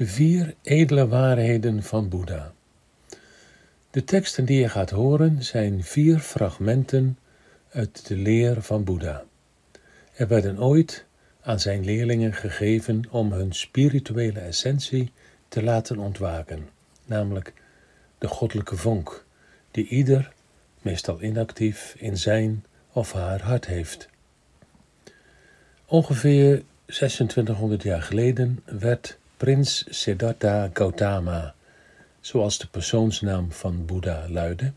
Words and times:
De 0.00 0.06
vier 0.06 0.54
edele 0.62 1.08
waarheden 1.08 1.82
van 1.82 2.08
Boeddha. 2.08 2.52
De 3.90 4.04
teksten 4.04 4.44
die 4.44 4.60
je 4.60 4.68
gaat 4.68 4.90
horen 4.90 5.44
zijn 5.44 5.84
vier 5.84 6.18
fragmenten 6.18 7.18
uit 7.72 8.06
de 8.06 8.16
leer 8.16 8.62
van 8.62 8.84
Boeddha. 8.84 9.24
Er 10.12 10.28
werden 10.28 10.62
ooit 10.62 11.04
aan 11.40 11.60
zijn 11.60 11.84
leerlingen 11.84 12.32
gegeven 12.32 13.04
om 13.10 13.32
hun 13.32 13.52
spirituele 13.52 14.40
essentie 14.40 15.12
te 15.48 15.62
laten 15.62 15.98
ontwaken, 15.98 16.68
namelijk 17.06 17.52
de 18.18 18.28
goddelijke 18.28 18.76
vonk, 18.76 19.24
die 19.70 19.88
ieder, 19.88 20.32
meestal 20.82 21.22
inactief, 21.22 21.94
in 21.98 22.18
zijn 22.18 22.64
of 22.92 23.12
haar 23.12 23.42
hart 23.42 23.66
heeft. 23.66 24.08
Ongeveer 25.86 26.62
2600 26.86 27.82
jaar 27.82 28.02
geleden 28.02 28.62
werd 28.64 29.18
prins 29.40 29.84
Siddhartha 29.88 30.70
Gautama, 30.72 31.54
zoals 32.20 32.58
de 32.58 32.66
persoonsnaam 32.66 33.52
van 33.52 33.86
Boeddha 33.86 34.26
luidde, 34.28 34.72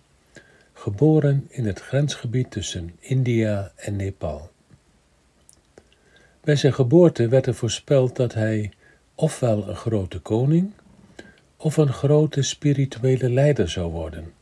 geboren 0.74 1.48
in 1.50 1.66
het 1.66 1.80
grensgebied 1.80 2.52
tussen 2.52 2.96
India 3.00 3.72
en 3.76 3.96
Nepal. 3.96 4.52
Bij 6.42 6.56
zijn 6.56 6.74
geboorte 6.74 7.28
werd 7.28 7.46
er 7.46 7.54
voorspeld 7.54 8.16
dat 8.16 8.34
hij 8.34 8.72
ofwel 9.16 9.68
een 9.68 9.76
grote 9.76 10.20
koning 10.20 10.72
of 11.58 11.78
een 11.78 11.94
grote 11.94 12.42
spirituele 12.42 13.30
leider 13.30 13.70
zou 13.70 13.92
worden. 13.92 14.34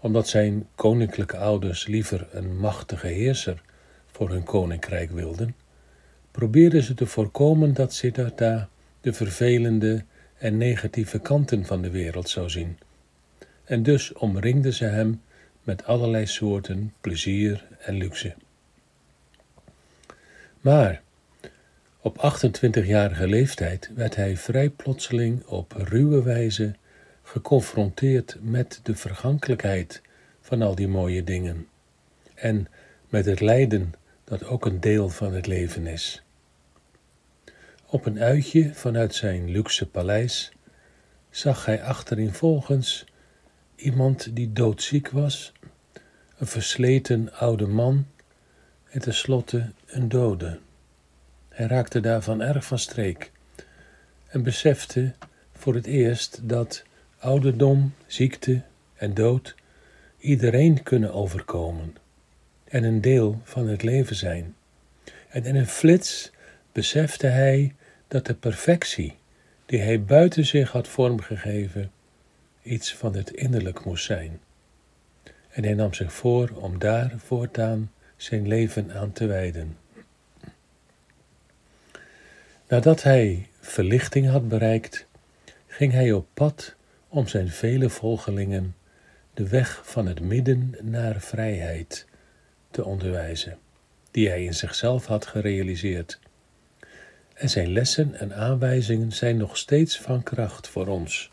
Omdat 0.00 0.28
zijn 0.28 0.66
koninklijke 0.74 1.36
ouders 1.36 1.86
liever 1.86 2.28
een 2.30 2.56
machtige 2.56 3.06
heerser 3.06 3.62
voor 4.06 4.30
hun 4.30 4.44
koninkrijk 4.44 5.10
wilden, 5.10 5.54
probeerden 6.30 6.82
ze 6.82 6.94
te 6.94 7.06
voorkomen 7.06 7.74
dat 7.74 7.94
Siddhartha 7.94 8.68
de 9.02 9.12
vervelende 9.12 10.04
en 10.38 10.56
negatieve 10.56 11.18
kanten 11.18 11.64
van 11.64 11.82
de 11.82 11.90
wereld 11.90 12.28
zou 12.28 12.50
zien. 12.50 12.78
En 13.64 13.82
dus 13.82 14.12
omringden 14.12 14.72
ze 14.72 14.84
hem 14.84 15.20
met 15.62 15.84
allerlei 15.84 16.26
soorten 16.26 16.92
plezier 17.00 17.66
en 17.78 17.94
luxe. 17.94 18.34
Maar 20.60 21.02
op 22.00 22.34
28-jarige 22.36 23.28
leeftijd 23.28 23.90
werd 23.94 24.16
hij 24.16 24.36
vrij 24.36 24.70
plotseling 24.70 25.44
op 25.46 25.72
ruwe 25.76 26.22
wijze 26.22 26.74
geconfronteerd 27.22 28.36
met 28.40 28.80
de 28.82 28.96
vergankelijkheid 28.96 30.02
van 30.40 30.62
al 30.62 30.74
die 30.74 30.88
mooie 30.88 31.24
dingen 31.24 31.66
en 32.34 32.68
met 33.08 33.24
het 33.24 33.40
lijden 33.40 33.92
dat 34.24 34.44
ook 34.44 34.66
een 34.66 34.80
deel 34.80 35.08
van 35.08 35.32
het 35.32 35.46
leven 35.46 35.86
is. 35.86 36.22
Op 37.92 38.06
een 38.06 38.20
uitje 38.20 38.74
vanuit 38.74 39.14
zijn 39.14 39.50
luxe 39.50 39.86
paleis 39.86 40.52
zag 41.30 41.66
hij 41.66 41.82
achtereenvolgens 41.82 43.04
iemand 43.76 44.36
die 44.36 44.52
doodziek 44.52 45.08
was, 45.08 45.52
een 46.38 46.46
versleten 46.46 47.32
oude 47.32 47.66
man 47.66 48.06
en 48.90 49.00
tenslotte 49.00 49.72
een 49.86 50.08
dode. 50.08 50.58
Hij 51.48 51.66
raakte 51.66 52.00
daarvan 52.00 52.42
erg 52.42 52.64
van 52.64 52.78
streek 52.78 53.30
en 54.26 54.42
besefte 54.42 55.12
voor 55.52 55.74
het 55.74 55.86
eerst 55.86 56.40
dat 56.42 56.84
ouderdom, 57.18 57.94
ziekte 58.06 58.62
en 58.94 59.14
dood 59.14 59.54
iedereen 60.18 60.82
kunnen 60.82 61.12
overkomen 61.12 61.96
en 62.64 62.84
een 62.84 63.00
deel 63.00 63.40
van 63.44 63.68
het 63.68 63.82
leven 63.82 64.16
zijn. 64.16 64.54
En 65.28 65.44
in 65.44 65.56
een 65.56 65.68
flits 65.68 66.30
besefte 66.72 67.26
hij 67.26 67.74
dat 68.12 68.26
de 68.26 68.34
perfectie 68.34 69.16
die 69.66 69.80
hij 69.80 70.02
buiten 70.02 70.46
zich 70.46 70.70
had 70.70 70.88
vormgegeven 70.88 71.90
iets 72.62 72.94
van 72.94 73.14
het 73.14 73.30
innerlijk 73.30 73.84
moest 73.84 74.04
zijn. 74.04 74.40
En 75.48 75.64
hij 75.64 75.74
nam 75.74 75.94
zich 75.94 76.12
voor 76.12 76.50
om 76.54 76.78
daar 76.78 77.12
voortaan 77.16 77.92
zijn 78.16 78.48
leven 78.48 78.92
aan 78.92 79.12
te 79.12 79.26
wijden. 79.26 79.76
Nadat 82.68 83.02
hij 83.02 83.48
verlichting 83.60 84.28
had 84.28 84.48
bereikt, 84.48 85.06
ging 85.66 85.92
hij 85.92 86.12
op 86.12 86.26
pad 86.34 86.74
om 87.08 87.28
zijn 87.28 87.48
vele 87.48 87.88
volgelingen 87.90 88.76
de 89.34 89.48
weg 89.48 89.82
van 89.84 90.06
het 90.06 90.20
midden 90.20 90.74
naar 90.80 91.20
vrijheid 91.20 92.06
te 92.70 92.84
onderwijzen, 92.84 93.58
die 94.10 94.28
hij 94.28 94.44
in 94.44 94.54
zichzelf 94.54 95.06
had 95.06 95.26
gerealiseerd. 95.26 96.18
En 97.34 97.50
zijn 97.50 97.72
lessen 97.72 98.14
en 98.14 98.34
aanwijzingen 98.34 99.12
zijn 99.12 99.36
nog 99.36 99.56
steeds 99.56 99.98
van 99.98 100.22
kracht 100.22 100.68
voor 100.68 100.86
ons, 100.86 101.30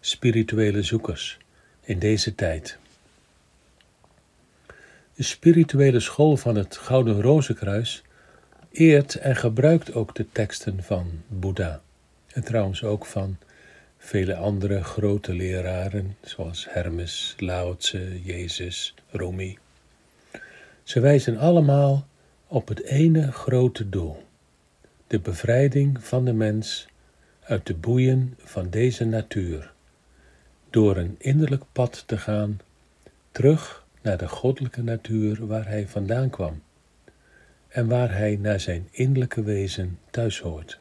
spirituele 0.00 0.82
zoekers, 0.82 1.38
in 1.80 1.98
deze 1.98 2.34
tijd. 2.34 2.78
De 5.14 5.22
spirituele 5.22 6.00
school 6.00 6.36
van 6.36 6.56
het 6.56 6.76
Gouden 6.76 7.20
Rozenkruis 7.20 8.02
eert 8.70 9.14
en 9.14 9.36
gebruikt 9.36 9.94
ook 9.94 10.14
de 10.14 10.26
teksten 10.32 10.82
van 10.82 11.22
Boeddha. 11.28 11.80
En 12.32 12.44
trouwens 12.44 12.84
ook 12.84 13.06
van 13.06 13.38
vele 13.98 14.34
andere 14.34 14.84
grote 14.84 15.34
leraren, 15.34 16.16
zoals 16.22 16.66
Hermes, 16.70 17.34
Lao 17.38 17.76
Tse, 17.76 18.22
Jezus, 18.22 18.94
Rumi. 19.10 19.58
Ze 20.82 21.00
wijzen 21.00 21.36
allemaal 21.36 22.06
op 22.46 22.68
het 22.68 22.82
ene 22.82 23.32
grote 23.32 23.88
doel: 23.88 24.22
de 25.12 25.20
bevrijding 25.20 26.04
van 26.04 26.24
de 26.24 26.32
mens 26.32 26.88
uit 27.40 27.66
de 27.66 27.74
boeien 27.74 28.34
van 28.38 28.70
deze 28.70 29.04
natuur, 29.04 29.72
door 30.70 30.96
een 30.96 31.14
innerlijk 31.18 31.62
pad 31.72 32.02
te 32.06 32.18
gaan, 32.18 32.60
terug 33.32 33.86
naar 34.02 34.16
de 34.16 34.28
goddelijke 34.28 34.82
natuur 34.82 35.46
waar 35.46 35.66
hij 35.66 35.88
vandaan 35.88 36.30
kwam 36.30 36.62
en 37.68 37.88
waar 37.88 38.12
hij 38.16 38.36
naar 38.40 38.60
zijn 38.60 38.88
innerlijke 38.90 39.42
wezen 39.42 39.98
thuis 40.10 40.40
hoort. 40.40 40.80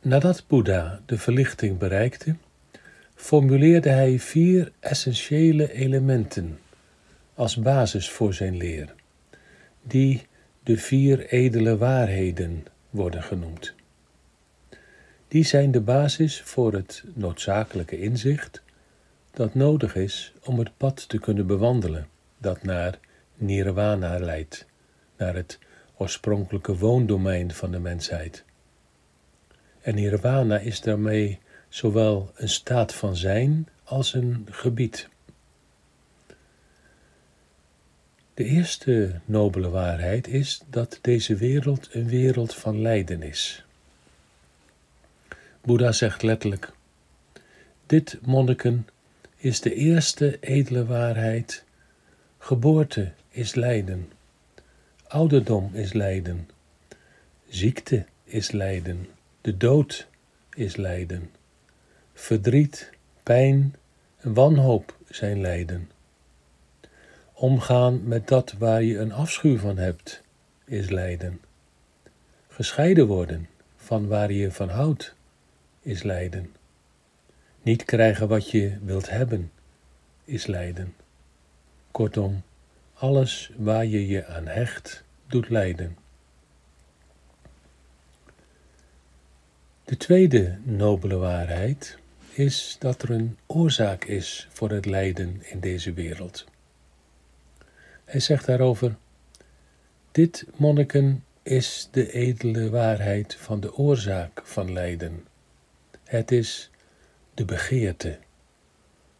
Nadat 0.00 0.44
Boeddha 0.46 1.00
de 1.06 1.18
verlichting 1.18 1.78
bereikte, 1.78 2.36
formuleerde 3.14 3.90
hij 3.90 4.18
vier 4.18 4.72
essentiële 4.80 5.72
elementen 5.72 6.58
als 7.34 7.56
basis 7.56 8.10
voor 8.10 8.34
zijn 8.34 8.56
leer, 8.56 8.94
die 9.82 10.28
de 10.62 10.76
vier 10.76 11.26
edele 11.26 11.76
waarheden 11.76 12.64
worden 12.90 13.22
genoemd. 13.22 13.74
Die 15.28 15.44
zijn 15.44 15.70
de 15.70 15.80
basis 15.80 16.40
voor 16.40 16.72
het 16.72 17.04
noodzakelijke 17.14 18.00
inzicht 18.00 18.62
dat 19.30 19.54
nodig 19.54 19.94
is 19.94 20.32
om 20.44 20.58
het 20.58 20.76
pad 20.76 21.08
te 21.08 21.18
kunnen 21.18 21.46
bewandelen 21.46 22.08
dat 22.38 22.62
naar 22.62 22.98
nirvana 23.34 24.18
leidt, 24.18 24.66
naar 25.16 25.34
het 25.34 25.58
oorspronkelijke 25.96 26.76
woondomein 26.76 27.52
van 27.52 27.70
de 27.70 27.78
mensheid. 27.78 28.44
En 29.80 29.94
nirvana 29.94 30.58
is 30.58 30.80
daarmee 30.80 31.38
zowel 31.68 32.32
een 32.34 32.48
staat 32.48 32.94
van 32.94 33.16
zijn 33.16 33.68
als 33.84 34.14
een 34.14 34.46
gebied. 34.50 35.08
De 38.40 38.46
eerste 38.46 39.20
nobele 39.24 39.68
waarheid 39.68 40.28
is 40.28 40.62
dat 40.70 40.98
deze 41.00 41.34
wereld 41.34 41.88
een 41.92 42.08
wereld 42.08 42.54
van 42.54 42.80
lijden 42.80 43.22
is. 43.22 43.64
Boeddha 45.60 45.92
zegt 45.92 46.22
letterlijk: 46.22 46.72
Dit, 47.86 48.18
monniken, 48.22 48.88
is 49.36 49.60
de 49.60 49.74
eerste 49.74 50.38
edele 50.40 50.86
waarheid. 50.86 51.64
Geboorte 52.38 53.12
is 53.28 53.54
lijden, 53.54 54.12
ouderdom 55.06 55.70
is 55.74 55.92
lijden, 55.92 56.48
ziekte 57.48 58.06
is 58.24 58.50
lijden, 58.50 59.06
de 59.40 59.56
dood 59.56 60.06
is 60.54 60.76
lijden, 60.76 61.30
verdriet, 62.14 62.90
pijn 63.22 63.74
en 64.20 64.34
wanhoop 64.34 64.96
zijn 65.08 65.40
lijden. 65.40 65.90
Omgaan 67.40 68.08
met 68.08 68.28
dat 68.28 68.52
waar 68.58 68.82
je 68.82 68.98
een 68.98 69.12
afschuw 69.12 69.58
van 69.58 69.76
hebt, 69.76 70.22
is 70.64 70.90
lijden. 70.90 71.40
Gescheiden 72.48 73.06
worden 73.06 73.48
van 73.76 74.06
waar 74.06 74.32
je 74.32 74.52
van 74.52 74.68
houdt, 74.68 75.14
is 75.82 76.02
lijden. 76.02 76.54
Niet 77.62 77.84
krijgen 77.84 78.28
wat 78.28 78.50
je 78.50 78.78
wilt 78.82 79.10
hebben, 79.10 79.52
is 80.24 80.46
lijden. 80.46 80.94
Kortom, 81.90 82.42
alles 82.94 83.50
waar 83.56 83.86
je 83.86 84.06
je 84.06 84.26
aan 84.26 84.46
hecht, 84.46 85.04
doet 85.26 85.48
lijden. 85.48 85.96
De 89.84 89.96
tweede 89.96 90.58
nobele 90.62 91.16
waarheid 91.16 91.98
is 92.32 92.76
dat 92.78 93.02
er 93.02 93.10
een 93.10 93.38
oorzaak 93.46 94.04
is 94.04 94.48
voor 94.50 94.70
het 94.70 94.86
lijden 94.86 95.42
in 95.42 95.60
deze 95.60 95.92
wereld. 95.92 96.46
Hij 98.10 98.20
zegt 98.20 98.46
daarover: 98.46 98.96
Dit, 100.12 100.46
monniken, 100.56 101.24
is 101.42 101.88
de 101.90 102.12
edele 102.12 102.70
waarheid 102.70 103.34
van 103.34 103.60
de 103.60 103.74
oorzaak 103.74 104.40
van 104.44 104.72
lijden. 104.72 105.26
Het 106.04 106.30
is 106.30 106.70
de 107.34 107.44
begeerte, 107.44 108.18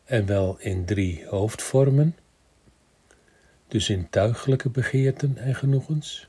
en 0.04 0.26
wel 0.26 0.56
in 0.58 0.84
drie 0.84 1.26
hoofdvormen, 1.26 2.16
de 3.68 3.80
zintuigelijke 3.80 4.68
begeerten 4.68 5.38
en 5.38 5.54
genoegens, 5.54 6.26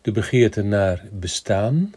de 0.00 0.12
begeerte 0.12 0.62
naar 0.62 1.08
bestaan, 1.12 1.92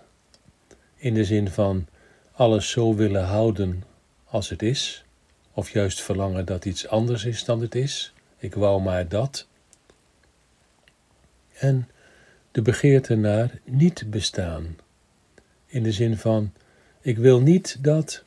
in 0.95 1.13
de 1.13 1.25
zin 1.25 1.49
van 1.49 1.87
alles 2.31 2.69
zo 2.69 2.95
willen 2.95 3.25
houden 3.25 3.83
als 4.23 4.49
het 4.49 4.61
is, 4.61 5.05
of 5.51 5.69
juist 5.69 6.01
verlangen 6.01 6.45
dat 6.45 6.65
iets 6.65 6.87
anders 6.87 7.25
is 7.25 7.43
dan 7.43 7.61
het 7.61 7.75
is, 7.75 8.12
ik 8.43 8.55
wou 8.55 8.81
maar 8.81 9.07
dat. 9.07 9.47
En 11.53 11.89
de 12.51 12.61
begeerte 12.61 13.15
naar 13.15 13.59
niet 13.63 14.09
bestaan, 14.09 14.77
in 15.65 15.83
de 15.83 15.91
zin 15.91 16.17
van 16.17 16.53
ik 17.01 17.17
wil 17.17 17.41
niet 17.41 17.83
dat. 17.83 18.23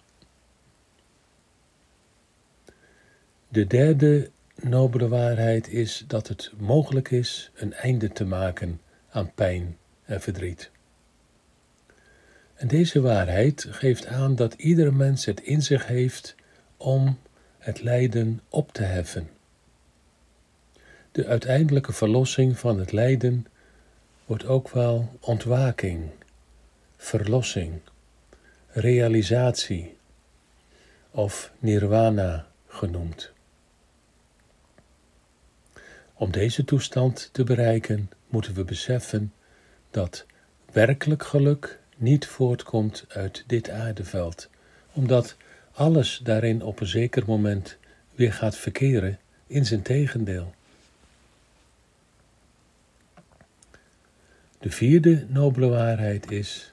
De 3.48 3.66
derde 3.66 4.30
nobele 4.54 5.08
waarheid 5.08 5.68
is 5.68 6.04
dat 6.06 6.28
het 6.28 6.52
mogelijk 6.58 7.10
is 7.10 7.50
een 7.54 7.72
einde 7.72 8.12
te 8.12 8.24
maken 8.24 8.80
aan 9.08 9.34
pijn 9.34 9.76
en 10.04 10.20
verdriet. 10.20 10.70
En 12.54 12.68
deze 12.68 13.00
waarheid 13.00 13.66
geeft 13.70 14.06
aan 14.06 14.36
dat 14.36 14.54
ieder 14.54 14.94
mens 14.94 15.24
het 15.24 15.40
in 15.40 15.62
zich 15.62 15.86
heeft 15.86 16.34
om 16.76 17.18
het 17.58 17.82
lijden 17.82 18.40
op 18.48 18.72
te 18.72 18.82
heffen. 18.82 19.35
De 21.16 21.26
uiteindelijke 21.26 21.92
verlossing 21.92 22.58
van 22.58 22.78
het 22.78 22.92
lijden 22.92 23.46
wordt 24.26 24.46
ook 24.46 24.70
wel 24.70 25.18
ontwaking, 25.20 26.10
verlossing, 26.96 27.80
realisatie 28.66 29.96
of 31.10 31.52
nirvana 31.58 32.46
genoemd. 32.66 33.32
Om 36.14 36.30
deze 36.30 36.64
toestand 36.64 37.28
te 37.32 37.44
bereiken 37.44 38.10
moeten 38.28 38.54
we 38.54 38.64
beseffen 38.64 39.32
dat 39.90 40.26
werkelijk 40.72 41.22
geluk 41.22 41.80
niet 41.96 42.26
voortkomt 42.26 43.04
uit 43.08 43.44
dit 43.46 43.70
aardeveld, 43.70 44.48
omdat 44.92 45.36
alles 45.72 46.20
daarin 46.22 46.62
op 46.62 46.80
een 46.80 46.86
zeker 46.86 47.22
moment 47.26 47.76
weer 48.14 48.32
gaat 48.32 48.56
verkeren 48.56 49.18
in 49.46 49.66
zijn 49.66 49.82
tegendeel. 49.82 50.54
De 54.66 54.72
vierde 54.72 55.26
nobele 55.28 55.68
waarheid 55.68 56.30
is 56.30 56.72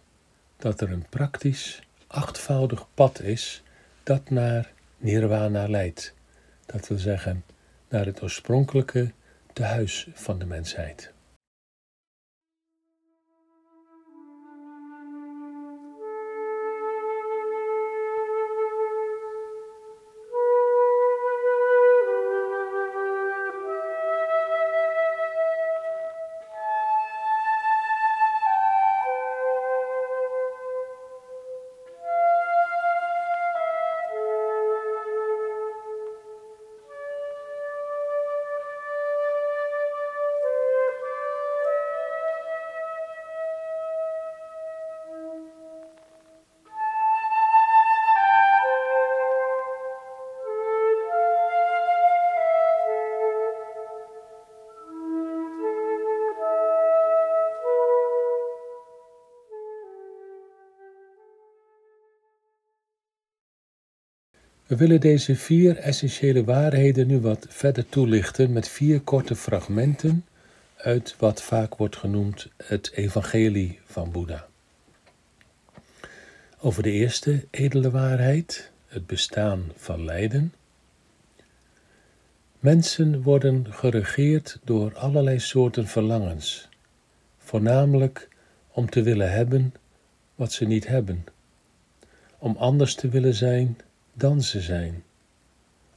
dat 0.57 0.81
er 0.81 0.92
een 0.92 1.06
praktisch 1.10 1.81
achtvoudig 2.07 2.88
pad 2.94 3.22
is 3.22 3.63
dat 4.04 4.30
naar 4.30 4.72
nirvana 4.98 5.68
leidt. 5.68 6.13
Dat 6.66 6.88
wil 6.88 6.98
zeggen, 6.98 7.44
naar 7.90 8.06
het 8.06 8.22
oorspronkelijke 8.22 9.12
tehuis 9.54 10.07
van 10.13 10.40
de 10.40 10.45
mensheid. 10.45 11.12
We 64.74 64.80
willen 64.80 65.02
deze 65.02 65.36
vier 65.36 65.78
essentiële 65.78 66.44
waarheden 66.44 67.08
nu 67.08 67.20
wat 67.20 67.46
verder 67.50 67.90
toelichten 67.90 68.54
met 68.54 68.68
vier 68.68 69.02
korte 69.02 69.36
fragmenten 69.36 70.25
uit 70.75 71.16
wat 71.18 71.42
vaak 71.42 71.75
wordt 71.75 71.96
genoemd 71.96 72.48
het 72.58 72.92
Evangelie 72.92 73.80
van 73.86 74.12
Boeddha. 74.12 74.48
Over 76.60 76.84
de 76.84 76.92
eerste 76.92 77.46
edele 77.50 77.92
waarheid, 77.92 78.72
het 78.88 79.08
bestaan 79.08 79.72
van 79.75 80.06
lijden. 80.06 80.54
Mensen 82.60 83.22
worden 83.22 83.74
geregeerd 83.74 84.60
door 84.64 84.98
allerlei 84.98 85.40
soorten 85.40 85.88
verlangens, 85.88 86.70
voornamelijk 87.38 88.27
om 88.72 88.89
te 88.89 89.01
willen 89.01 89.32
hebben 89.32 89.74
wat 90.36 90.51
ze 90.51 90.65
niet 90.65 90.88
hebben, 90.88 91.25
om 92.38 92.56
anders 92.58 92.96
te 92.96 93.10
willen 93.10 93.34
zijn 93.34 93.77
dan 94.13 94.41
ze 94.41 94.62
zijn, 94.62 95.03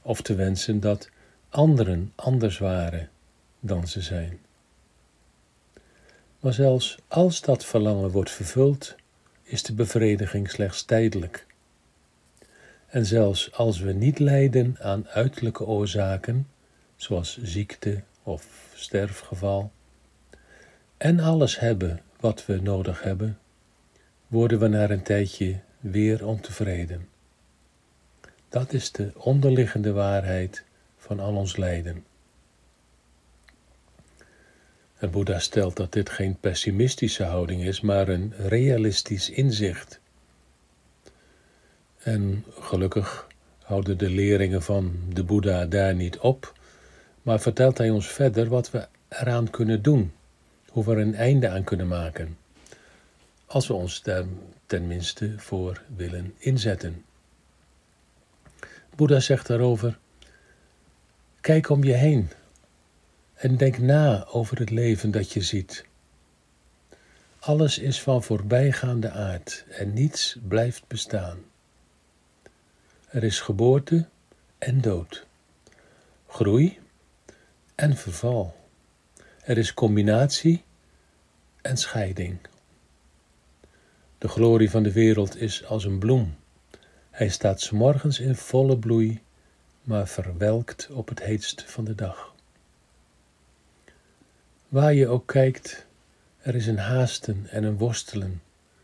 of 0.01 0.21
te 0.21 0.35
wensen 0.35 0.79
dat 0.79 1.09
anderen 1.49 2.11
anders 2.15 2.57
waren 2.57 3.09
dan 3.59 3.87
ze 3.87 4.01
zijn. 4.01 4.39
Maar 6.39 6.53
zelfs 6.53 6.97
als 7.07 7.41
dat 7.41 7.65
verlangen 7.65 8.09
wordt 8.09 8.31
vervuld, 8.31 8.95
is 9.43 9.63
de 9.63 9.73
bevrediging 9.73 10.49
slechts 10.49 10.83
tijdelijk. 10.83 11.45
En 12.87 13.05
zelfs 13.05 13.51
als 13.53 13.79
we 13.79 13.93
niet 13.93 14.19
lijden 14.19 14.75
aan 14.79 15.07
uiterlijke 15.07 15.65
oorzaken, 15.65 16.47
zoals 16.95 17.37
ziekte 17.41 18.03
of 18.23 18.47
sterfgeval, 18.73 19.71
en 20.97 21.19
alles 21.19 21.59
hebben 21.59 22.01
wat 22.19 22.45
we 22.45 22.61
nodig 22.61 23.03
hebben, 23.03 23.39
worden 24.27 24.59
we 24.59 24.67
na 24.67 24.89
een 24.89 25.03
tijdje 25.03 25.59
weer 25.79 26.25
ontevreden. 26.25 27.07
Dat 28.49 28.73
is 28.73 28.91
de 28.91 29.11
onderliggende 29.15 29.91
waarheid 29.91 30.63
van 30.97 31.19
al 31.19 31.35
ons 31.35 31.57
lijden. 31.57 32.05
En 34.97 35.11
Boeddha 35.11 35.39
stelt 35.39 35.75
dat 35.75 35.93
dit 35.93 36.09
geen 36.09 36.39
pessimistische 36.39 37.23
houding 37.23 37.63
is, 37.63 37.81
maar 37.81 38.07
een 38.07 38.33
realistisch 38.37 39.29
inzicht. 39.29 39.99
En 41.97 42.43
gelukkig 42.59 43.27
houden 43.63 43.97
de 43.97 44.09
leringen 44.09 44.61
van 44.61 44.95
de 45.13 45.23
Boeddha 45.23 45.65
daar 45.65 45.95
niet 45.95 46.17
op, 46.17 46.53
maar 47.21 47.39
vertelt 47.39 47.77
hij 47.77 47.89
ons 47.89 48.07
verder 48.07 48.47
wat 48.47 48.71
we 48.71 48.87
eraan 49.07 49.49
kunnen 49.49 49.81
doen, 49.81 50.11
hoe 50.69 50.85
we 50.85 50.91
er 50.91 50.97
een 50.97 51.15
einde 51.15 51.49
aan 51.49 51.63
kunnen 51.63 51.87
maken, 51.87 52.37
als 53.45 53.67
we 53.67 53.73
ons 53.73 54.01
daar 54.01 54.25
tenminste 54.65 55.33
voor 55.37 55.81
willen 55.95 56.33
inzetten. 56.37 57.05
Boeddha 58.97 59.19
zegt 59.19 59.47
daarover: 59.47 59.99
Kijk 61.41 61.69
om 61.69 61.83
je 61.83 61.93
heen 61.93 62.29
en 63.33 63.57
denk 63.57 63.77
na 63.77 64.25
over 64.25 64.59
het 64.59 64.69
leven 64.69 65.11
dat 65.11 65.31
je 65.31 65.41
ziet. 65.41 65.85
Alles 67.39 67.77
is 67.77 68.01
van 68.01 68.23
voorbijgaande 68.23 69.09
aard 69.09 69.65
en 69.69 69.93
niets 69.93 70.37
blijft 70.47 70.87
bestaan. 70.87 71.37
Er 73.07 73.23
is 73.23 73.39
geboorte 73.39 74.07
en 74.57 74.81
dood, 74.81 75.25
groei 76.27 76.79
en 77.75 77.97
verval. 77.97 78.55
Er 79.43 79.57
is 79.57 79.73
combinatie 79.73 80.63
en 81.61 81.77
scheiding. 81.77 82.39
De 84.17 84.27
glorie 84.27 84.69
van 84.69 84.83
de 84.83 84.91
wereld 84.91 85.41
is 85.41 85.65
als 85.65 85.85
een 85.85 85.99
bloem 85.99 86.35
hij 87.17 87.29
staat 87.29 87.61
s 87.61 87.71
morgens 87.71 88.19
in 88.19 88.35
volle 88.35 88.77
bloei, 88.77 89.21
maar 89.81 90.07
verwelkt 90.07 90.89
op 90.91 91.07
het 91.07 91.23
heetst 91.23 91.63
van 91.63 91.83
de 91.83 91.95
dag. 91.95 92.33
Waar 94.67 94.93
je 94.93 95.07
ook 95.07 95.27
kijkt, 95.27 95.85
er 96.37 96.55
is 96.55 96.67
een 96.67 96.77
haasten 96.77 97.47
en 97.49 97.63
een 97.63 97.77
worstelen 97.77 98.41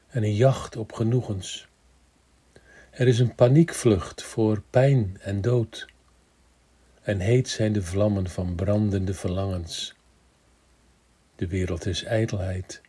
en 0.08 0.24
een 0.24 0.36
jacht 0.36 0.76
op 0.76 0.94
genoegens. 0.94 1.68
Er 2.92 3.08
is 3.08 3.20
een 3.20 3.36
paniekvlucht 3.36 4.24
voor 4.24 4.62
pijn 4.70 5.18
en 5.22 5.42
dood. 5.42 5.88
En 7.02 7.20
heet 7.20 7.50
zijn 7.50 7.74
de 7.74 7.84
vlammen 7.84 8.30
van 8.30 8.56
brandende 8.56 9.14
verlangens. 9.14 9.96
De 11.36 11.48
wereld 11.48 11.86
is 11.86 12.04
ijdelheid, 12.04 12.82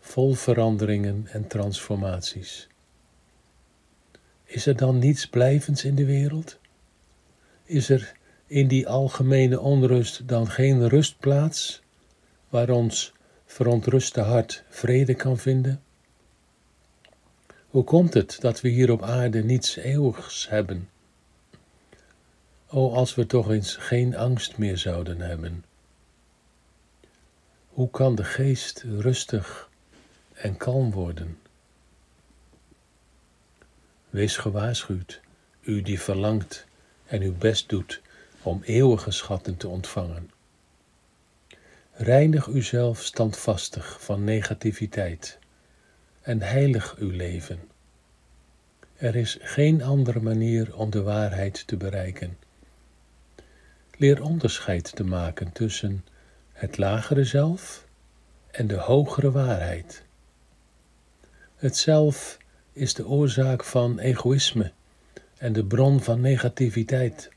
vol 0.00 0.32
veranderingen 0.32 1.26
en 1.26 1.46
transformaties. 1.46 2.68
Is 4.54 4.66
er 4.66 4.76
dan 4.76 4.98
niets 4.98 5.26
blijvends 5.26 5.84
in 5.84 5.94
de 5.94 6.04
wereld? 6.04 6.58
Is 7.64 7.88
er 7.88 8.12
in 8.46 8.68
die 8.68 8.88
algemene 8.88 9.60
onrust 9.60 10.28
dan 10.28 10.50
geen 10.50 10.88
rustplaats 10.88 11.82
waar 12.48 12.70
ons 12.70 13.12
verontruste 13.46 14.20
hart 14.20 14.64
vrede 14.68 15.14
kan 15.14 15.38
vinden? 15.38 15.82
Hoe 17.68 17.84
komt 17.84 18.14
het 18.14 18.40
dat 18.40 18.60
we 18.60 18.68
hier 18.68 18.90
op 18.90 19.02
aarde 19.02 19.44
niets 19.44 19.76
eeuwigs 19.76 20.48
hebben? 20.48 20.88
O, 22.66 22.92
als 22.92 23.14
we 23.14 23.26
toch 23.26 23.50
eens 23.50 23.76
geen 23.76 24.16
angst 24.16 24.58
meer 24.58 24.78
zouden 24.78 25.20
hebben. 25.20 25.64
Hoe 27.68 27.90
kan 27.90 28.14
de 28.14 28.24
geest 28.24 28.84
rustig 28.98 29.70
en 30.32 30.56
kalm 30.56 30.90
worden? 30.90 31.38
Wees 34.14 34.36
gewaarschuwd, 34.36 35.20
u 35.60 35.82
die 35.82 36.00
verlangt 36.00 36.66
en 37.06 37.22
uw 37.22 37.34
best 37.36 37.68
doet 37.68 38.00
om 38.42 38.62
eeuwige 38.62 39.10
schatten 39.10 39.56
te 39.56 39.68
ontvangen. 39.68 40.30
Reinig 41.92 42.46
uzelf 42.46 43.02
standvastig 43.02 44.04
van 44.04 44.24
negativiteit 44.24 45.38
en 46.20 46.40
heilig 46.42 46.96
uw 46.98 47.10
leven. 47.10 47.60
Er 48.96 49.16
is 49.16 49.38
geen 49.40 49.82
andere 49.82 50.20
manier 50.20 50.76
om 50.76 50.90
de 50.90 51.02
waarheid 51.02 51.66
te 51.66 51.76
bereiken. 51.76 52.38
Leer 53.96 54.22
onderscheid 54.22 54.96
te 54.96 55.04
maken 55.04 55.52
tussen 55.52 56.04
het 56.52 56.78
lagere 56.78 57.24
zelf 57.24 57.86
en 58.50 58.66
de 58.66 58.78
hogere 58.78 59.30
waarheid. 59.30 60.02
Het 61.56 61.76
zelf 61.76 62.42
is 62.74 62.94
de 62.94 63.06
oorzaak 63.06 63.64
van 63.64 63.98
egoïsme 63.98 64.72
en 65.38 65.52
de 65.52 65.64
bron 65.64 66.00
van 66.00 66.20
negativiteit. 66.20 67.30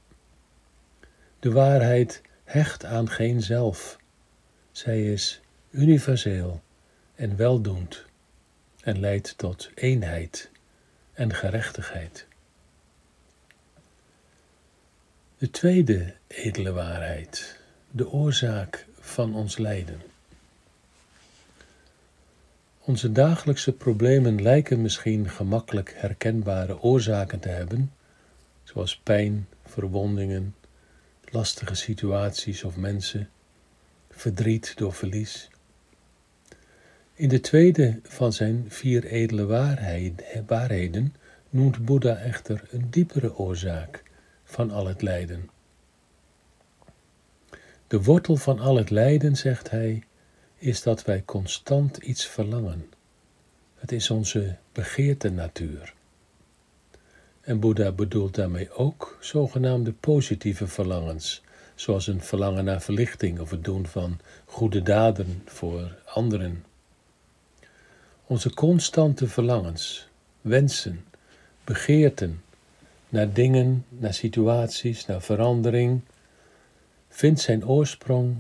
De 1.40 1.52
waarheid 1.52 2.22
hecht 2.44 2.86
aan 2.86 3.10
geen 3.10 3.42
zelf. 3.42 3.98
Zij 4.72 5.14
is 5.14 5.42
universeel 5.70 6.62
en 7.16 7.36
weldoend 7.36 8.06
en 8.82 9.00
leidt 9.00 9.38
tot 9.38 9.70
eenheid 9.76 10.50
en 11.14 11.34
gerechtigheid. 11.34 12.26
De 15.38 15.50
tweede 15.50 16.14
edele 16.28 16.72
waarheid, 16.72 17.60
de 17.92 18.12
oorzaak 18.12 18.86
van 19.00 19.36
ons 19.36 19.58
lijden. 19.58 20.02
Onze 22.88 23.12
dagelijkse 23.12 23.74
problemen 23.74 24.42
lijken 24.42 24.82
misschien 24.82 25.30
gemakkelijk 25.30 25.94
herkenbare 25.96 26.82
oorzaken 26.82 27.40
te 27.40 27.50
hebben, 27.50 27.94
zoals 28.64 28.98
pijn, 28.98 29.48
verwondingen, 29.66 30.56
lastige 31.24 31.76
situaties 31.76 32.64
of 32.64 32.78
mensen, 32.78 33.30
verdriet 34.10 34.78
door 34.78 34.94
verlies. 34.94 35.50
In 37.14 37.30
de 37.30 37.40
tweede 37.40 38.00
van 38.04 38.34
zijn 38.34 38.66
vier 38.68 39.06
edele 39.06 39.46
waarheden 40.46 41.16
noemt 41.50 41.86
Boeddha 41.86 42.16
echter 42.16 42.64
een 42.72 42.90
diepere 42.90 43.38
oorzaak 43.38 44.04
van 44.44 44.72
al 44.72 44.88
het 44.88 45.02
lijden. 45.02 45.50
De 47.88 48.04
wortel 48.04 48.36
van 48.36 48.60
al 48.60 48.76
het 48.76 48.90
lijden, 48.90 49.36
zegt 49.36 49.70
hij, 49.70 50.04
is 50.58 50.82
dat 50.82 51.04
wij 51.04 51.24
constant 51.26 51.98
iets 51.98 52.26
verlangen. 52.26 52.90
Het 53.76 53.92
is 53.92 54.10
onze 54.10 54.56
begeerte 54.72 55.30
natuur. 55.30 55.94
En 57.42 57.60
Boeddha 57.60 57.92
bedoelt 57.92 58.36
daarmee 58.36 58.72
ook 58.72 59.18
zogenaamde 59.22 59.92
positieve 59.92 60.68
verlangens, 60.68 61.42
zoals 61.76 62.08
een 62.08 62.22
verlangen 62.22 62.66
naar 62.66 62.82
verlichting 62.82 63.40
of 63.40 63.50
het 63.50 63.64
doen 63.64 63.88
van 63.88 64.20
goede 64.46 64.82
daden 64.82 65.42
voor 65.46 65.96
anderen. 66.06 66.66
Onze 68.26 68.54
constante 68.54 69.28
verlangens, 69.28 70.08
wensen, 70.42 71.06
begeerten 71.64 72.42
naar 73.10 73.34
dingen, 73.34 73.86
naar 73.90 74.14
situaties, 74.14 75.06
naar 75.06 75.22
verandering, 75.22 76.02
vindt 77.10 77.40
zijn 77.40 77.68
oorsprong 77.68 78.36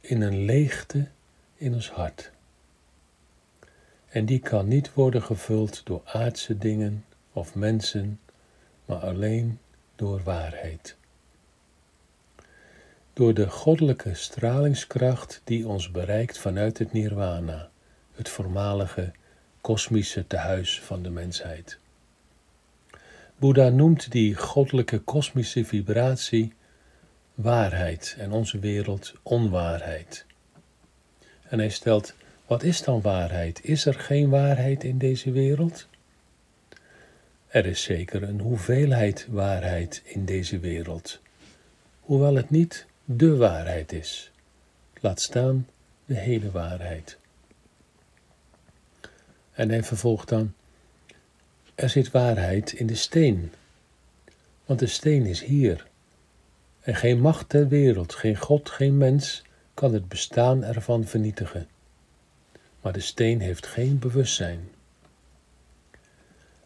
in 0.00 0.20
een 0.20 0.44
leegte 0.44 1.08
in 1.56 1.74
ons 1.74 1.90
hart. 1.90 2.30
En 4.08 4.26
die 4.26 4.38
kan 4.38 4.68
niet 4.68 4.94
worden 4.94 5.22
gevuld 5.22 5.80
door 5.84 6.00
aardse 6.04 6.58
dingen 6.58 7.04
of 7.32 7.54
mensen, 7.54 8.20
maar 8.84 8.98
alleen 8.98 9.58
door 9.96 10.22
waarheid. 10.22 10.96
Door 13.12 13.34
de 13.34 13.50
goddelijke 13.50 14.14
stralingskracht 14.14 15.40
die 15.44 15.68
ons 15.68 15.90
bereikt 15.90 16.38
vanuit 16.38 16.78
het 16.78 16.92
nirwana, 16.92 17.70
het 18.14 18.28
voormalige 18.28 19.12
kosmische 19.60 20.26
tehuis 20.26 20.80
van 20.80 21.02
de 21.02 21.10
mensheid. 21.10 21.78
Boeddha 23.36 23.68
noemt 23.68 24.12
die 24.12 24.34
goddelijke 24.34 24.98
kosmische 24.98 25.64
vibratie 25.64 26.54
waarheid 27.34 28.16
en 28.18 28.32
onze 28.32 28.58
wereld 28.58 29.14
onwaarheid. 29.22 30.25
En 31.48 31.58
hij 31.58 31.68
stelt, 31.68 32.14
wat 32.46 32.62
is 32.62 32.82
dan 32.82 33.00
waarheid? 33.00 33.64
Is 33.64 33.86
er 33.86 33.94
geen 33.94 34.28
waarheid 34.28 34.84
in 34.84 34.98
deze 34.98 35.30
wereld? 35.30 35.86
Er 37.46 37.66
is 37.66 37.82
zeker 37.82 38.22
een 38.22 38.40
hoeveelheid 38.40 39.26
waarheid 39.30 40.02
in 40.04 40.24
deze 40.24 40.58
wereld, 40.58 41.20
hoewel 42.00 42.34
het 42.34 42.50
niet 42.50 42.86
de 43.04 43.36
waarheid 43.36 43.92
is. 43.92 44.30
Laat 45.00 45.20
staan 45.20 45.66
de 46.04 46.14
hele 46.14 46.50
waarheid. 46.50 47.18
En 49.52 49.68
hij 49.68 49.82
vervolgt 49.82 50.28
dan, 50.28 50.54
er 51.74 51.88
zit 51.88 52.10
waarheid 52.10 52.72
in 52.72 52.86
de 52.86 52.94
steen, 52.94 53.52
want 54.64 54.78
de 54.78 54.86
steen 54.86 55.26
is 55.26 55.42
hier. 55.42 55.86
En 56.80 56.94
geen 56.94 57.20
macht 57.20 57.48
ter 57.48 57.68
wereld, 57.68 58.14
geen 58.14 58.36
God, 58.36 58.70
geen 58.70 58.96
mens 58.96 59.42
kan 59.76 59.92
het 59.92 60.08
bestaan 60.08 60.64
ervan 60.64 61.04
vernietigen. 61.04 61.68
Maar 62.80 62.92
de 62.92 63.00
steen 63.00 63.40
heeft 63.40 63.66
geen 63.66 63.98
bewustzijn. 63.98 64.68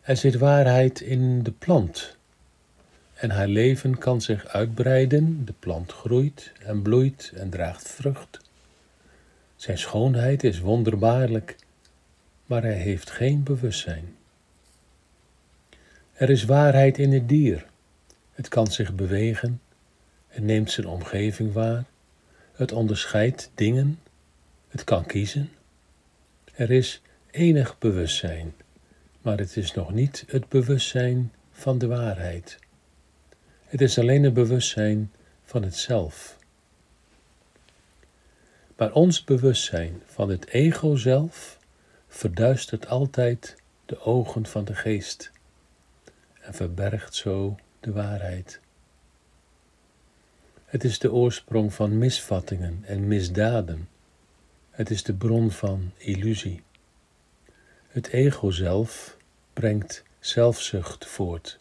Er 0.00 0.16
zit 0.16 0.38
waarheid 0.38 1.00
in 1.00 1.42
de 1.42 1.50
plant. 1.50 2.16
En 3.14 3.30
haar 3.30 3.48
leven 3.48 3.98
kan 3.98 4.20
zich 4.20 4.46
uitbreiden, 4.46 5.44
de 5.44 5.54
plant 5.58 5.92
groeit 5.92 6.52
en 6.58 6.82
bloeit 6.82 7.32
en 7.34 7.50
draagt 7.50 7.88
vrucht. 7.88 8.40
Zijn 9.56 9.78
schoonheid 9.78 10.44
is 10.44 10.60
wonderbaarlijk, 10.60 11.56
maar 12.46 12.62
hij 12.62 12.78
heeft 12.78 13.10
geen 13.10 13.42
bewustzijn. 13.42 14.16
Er 16.12 16.30
is 16.30 16.44
waarheid 16.44 16.98
in 16.98 17.12
het 17.12 17.28
dier. 17.28 17.66
Het 18.32 18.48
kan 18.48 18.66
zich 18.66 18.94
bewegen 18.94 19.60
en 20.28 20.44
neemt 20.44 20.70
zijn 20.70 20.86
omgeving 20.86 21.52
waar. 21.52 21.84
Het 22.60 22.72
onderscheidt 22.72 23.50
dingen. 23.54 24.00
Het 24.68 24.84
kan 24.84 25.06
kiezen. 25.06 25.50
Er 26.52 26.70
is 26.70 27.02
enig 27.30 27.78
bewustzijn, 27.78 28.54
maar 29.20 29.38
het 29.38 29.56
is 29.56 29.72
nog 29.72 29.92
niet 29.92 30.24
het 30.28 30.48
bewustzijn 30.48 31.32
van 31.52 31.78
de 31.78 31.86
waarheid. 31.86 32.58
Het 33.64 33.80
is 33.80 33.98
alleen 33.98 34.22
het 34.22 34.34
bewustzijn 34.34 35.12
van 35.44 35.62
het 35.62 35.76
zelf. 35.76 36.38
Maar 38.76 38.92
ons 38.92 39.24
bewustzijn 39.24 40.02
van 40.06 40.28
het 40.28 40.46
ego 40.46 40.96
zelf 40.96 41.58
verduistert 42.08 42.86
altijd 42.86 43.56
de 43.86 44.00
ogen 44.00 44.46
van 44.46 44.64
de 44.64 44.74
geest 44.74 45.30
en 46.40 46.54
verbergt 46.54 47.14
zo 47.14 47.56
de 47.80 47.92
waarheid. 47.92 48.60
Het 50.70 50.84
is 50.84 50.98
de 50.98 51.12
oorsprong 51.12 51.74
van 51.74 51.98
misvattingen 51.98 52.82
en 52.86 53.08
misdaden. 53.08 53.88
Het 54.70 54.90
is 54.90 55.02
de 55.02 55.14
bron 55.14 55.50
van 55.50 55.92
illusie. 55.96 56.62
Het 57.88 58.08
ego 58.08 58.50
zelf 58.50 59.16
brengt 59.52 60.02
zelfzucht 60.20 61.06
voort. 61.06 61.58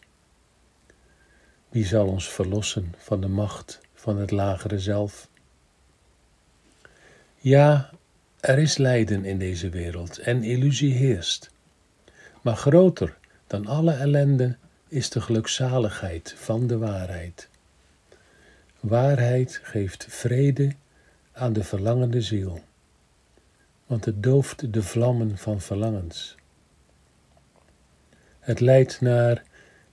Wie 1.68 1.86
zal 1.86 2.06
ons 2.06 2.28
verlossen 2.28 2.94
van 2.96 3.20
de 3.20 3.28
macht 3.28 3.80
van 3.94 4.18
het 4.18 4.30
lagere 4.30 4.78
zelf? 4.78 5.28
Ja, 7.36 7.90
er 8.40 8.58
is 8.58 8.76
lijden 8.76 9.24
in 9.24 9.38
deze 9.38 9.68
wereld 9.68 10.18
en 10.18 10.42
illusie 10.42 10.92
heerst. 10.92 11.50
Maar 12.40 12.56
groter 12.56 13.18
dan 13.46 13.66
alle 13.66 13.92
ellende 13.92 14.56
is 14.88 15.10
de 15.10 15.20
gelukzaligheid 15.20 16.34
van 16.36 16.66
de 16.66 16.78
waarheid. 16.78 17.49
Waarheid 18.80 19.60
geeft 19.62 20.06
vrede 20.08 20.72
aan 21.32 21.52
de 21.52 21.64
verlangende 21.64 22.20
ziel. 22.20 22.60
want 23.86 24.04
het 24.04 24.22
dooft 24.22 24.72
de 24.72 24.82
vlammen 24.82 25.38
van 25.38 25.60
verlangens. 25.60 26.34
Het 28.40 28.60
leidt 28.60 29.00
naar 29.00 29.44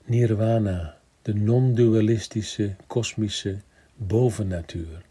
nirvana, 0.05 0.97
de 1.21 1.33
non-dualistische 1.33 2.75
kosmische 2.87 3.57
bovennatuur. 3.95 5.01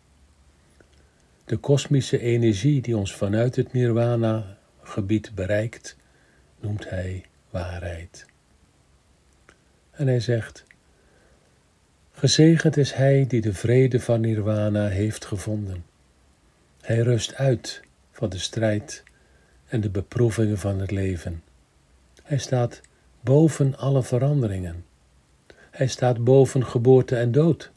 De 1.45 1.57
kosmische 1.57 2.19
energie 2.19 2.83
die 2.83 2.97
ons 2.97 3.15
vanuit 3.15 3.57
het 3.57 3.73
nirvana-gebied 3.73 5.35
bereikt, 5.35 5.97
noemt 6.61 6.91
hij 6.91 7.25
waarheid. 7.51 8.27
En 9.91 10.07
hij 10.07 10.21
zegt: 10.21 10.65
Gezegend 12.19 12.77
is 12.77 12.93
hij 12.93 13.27
die 13.27 13.41
de 13.41 13.55
vrede 13.55 14.01
van 14.01 14.21
nirvana 14.21 14.89
heeft 14.89 15.25
gevonden. 15.25 15.85
Hij 16.81 16.99
rust 16.99 17.35
uit 17.35 17.83
van 18.13 18.29
de 18.29 18.39
strijd 18.39 19.03
en 19.67 19.81
de 19.81 19.91
beproevingen 19.91 20.59
van 20.59 20.81
het 20.81 20.91
leven. 20.91 21.43
Hij 22.23 22.39
staat 22.39 22.81
boven 23.21 23.77
alle 23.79 24.03
veranderingen. 24.03 24.85
Hij 25.71 25.87
staat 25.87 26.25
boven 26.25 26.67
geboorte 26.67 27.17
en 27.17 27.33
dood. 27.33 27.71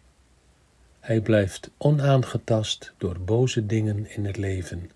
Hij 0.99 1.21
blijft 1.21 1.69
onaangetast 1.77 2.93
door 2.97 3.19
boze 3.19 3.65
dingen 3.65 4.09
in 4.09 4.25
het 4.25 4.37
leven. 4.37 4.91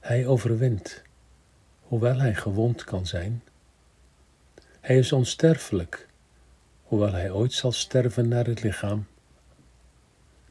Hij 0.00 0.26
overwint, 0.26 1.02
hoewel 1.80 2.18
hij 2.18 2.34
gewond 2.34 2.84
kan 2.84 3.06
zijn. 3.06 3.42
Hij 4.80 4.98
is 4.98 5.12
onsterfelijk, 5.12 6.07
hoewel 6.88 7.12
hij 7.12 7.30
ooit 7.30 7.52
zal 7.52 7.72
sterven 7.72 8.28
naar 8.28 8.46
het 8.46 8.62
lichaam. 8.62 9.06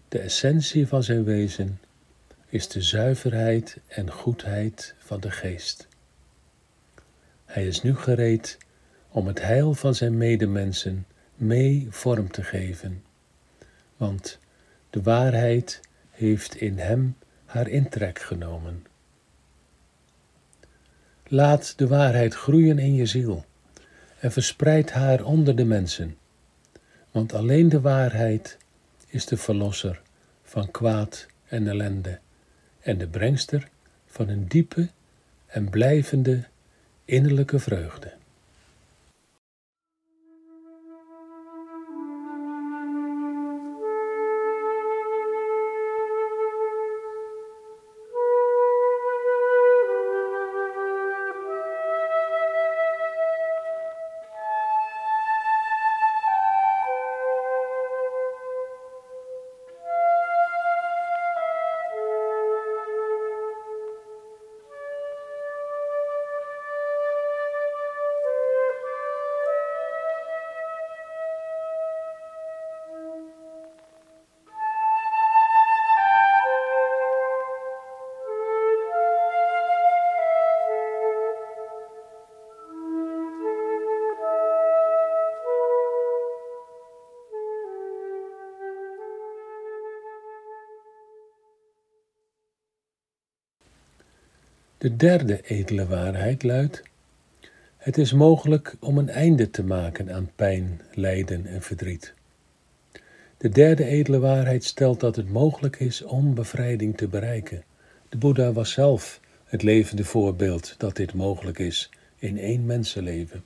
De 0.08 0.20
essentie 0.20 0.88
van 0.88 1.03
zijn 1.03 1.24
wezen 1.24 1.79
is 2.50 2.67
de 2.67 2.82
zuiverheid 2.82 3.77
en 3.88 4.12
goedheid 4.12 4.96
van 4.98 5.20
de 5.20 5.32
geest. 5.32 5.88
Hij 7.46 7.67
is 7.67 7.82
nu 7.82 7.96
gereed 7.96 8.58
om 9.10 9.27
het 9.27 9.41
heil 9.41 9.74
van 9.74 9.96
zijn 9.96 10.17
medemensen 10.17 11.06
mee 11.36 11.88
vorm 11.89 12.32
te 12.32 12.44
geven, 12.44 13.03
want 13.98 14.39
de 14.89 15.01
waarheid 15.01 15.79
heeft 16.10 16.56
in 16.56 16.77
hem 16.77 17.15
haar 17.46 17.67
intrek 17.67 18.20
genomen. 18.20 18.86
Laat 21.27 21.74
de 21.77 21.88
waarheid 21.88 22.34
groeien 22.34 22.79
in 22.79 22.94
je 22.94 23.06
ziel 23.06 23.46
en 24.20 24.32
verspreid 24.32 24.91
haar 24.91 25.24
onder 25.24 25.56
de 25.56 25.65
mensen, 25.65 26.17
want 27.17 27.33
alleen 27.33 27.69
de 27.69 27.81
waarheid 27.81 28.57
is 29.07 29.25
de 29.25 29.38
verlosser 29.38 30.01
van 30.43 30.71
kwaad 30.71 31.25
en 31.45 31.67
ellende 31.67 32.19
en 32.79 32.97
de 32.97 33.07
brengster 33.07 33.69
van 34.05 34.29
een 34.29 34.47
diepe 34.47 34.89
en 35.45 35.69
blijvende 35.69 36.44
innerlijke 37.05 37.59
vreugde. 37.59 38.13
De 94.77 94.96
derde 94.96 95.42
edele 95.42 95.87
waarheid 95.87 96.44
luidt: 96.44 96.83
Het 97.77 97.98
is 97.98 98.13
mogelijk 98.13 98.75
om 98.79 98.98
een 98.98 99.09
einde 99.09 99.50
te 99.50 99.63
maken 99.63 100.13
aan 100.13 100.31
pijn, 100.35 100.81
lijden 100.94 101.46
en 101.46 101.61
verdriet. 101.61 102.13
De 103.37 103.50
derde 103.50 103.85
edele 103.85 104.20
waarheid 104.20 104.63
stelt 104.63 105.00
dat 105.00 105.16
het 105.16 105.29
mogelijk 105.29 105.79
is 105.79 106.01
om 106.03 106.33
bevrijding 106.33 106.98
te 106.98 107.07
bereiken. 107.07 107.63
De 108.09 108.18
Boeddha 108.18 108.51
was 108.51 108.72
zelf 108.72 109.20
het 109.46 109.63
levende 109.63 110.03
voorbeeld 110.03 110.75
dat 110.77 110.96
dit 110.96 111.13
mogelijk 111.13 111.59
is 111.59 111.90
in 112.16 112.40
één 112.40 112.66
mensenleven. 112.66 113.46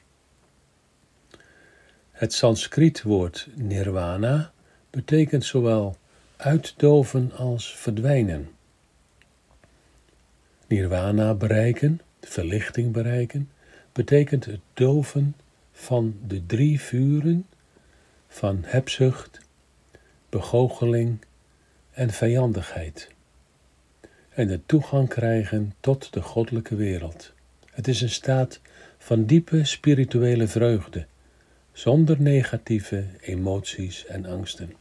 Het 2.11 2.33
Sanskrietwoord 2.33 3.47
nirvana 3.55 4.51
betekent 4.89 5.45
zowel 5.45 5.97
uitdoven 6.37 7.31
als 7.31 7.75
verdwijnen. 7.75 8.49
Nirvana 10.71 11.33
bereiken, 11.33 12.01
verlichting 12.21 12.91
bereiken, 12.91 13.49
betekent 13.91 14.45
het 14.45 14.59
doven 14.73 15.35
van 15.71 16.15
de 16.27 16.45
drie 16.45 16.81
vuren 16.81 17.47
van 18.27 18.63
hebzucht, 18.65 19.39
begoocheling 20.29 21.17
en 21.91 22.09
vijandigheid. 22.09 23.09
En 24.29 24.47
de 24.47 24.59
toegang 24.65 25.09
krijgen 25.09 25.73
tot 25.79 26.13
de 26.13 26.21
goddelijke 26.21 26.75
wereld. 26.75 27.33
Het 27.71 27.87
is 27.87 28.01
een 28.01 28.09
staat 28.09 28.59
van 28.97 29.25
diepe 29.25 29.65
spirituele 29.65 30.47
vreugde, 30.47 31.05
zonder 31.71 32.21
negatieve 32.21 33.05
emoties 33.21 34.05
en 34.05 34.25
angsten. 34.25 34.80